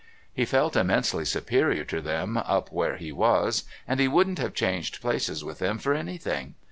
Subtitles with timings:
[0.33, 4.99] He felt immensely superior to them up where he was, and he wouldn't have changed
[4.99, 6.55] places with them for anything.